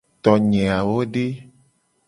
[0.23, 1.25] Tonye awo de?